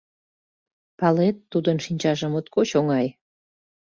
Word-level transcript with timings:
Палет, 0.99 1.35
тудын 1.51 1.77
шинчаже 1.85 2.27
моткоч 2.29 2.69
оҥай. 2.79 3.07